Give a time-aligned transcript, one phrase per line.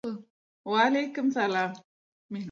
[0.71, 1.69] Waleýkim salam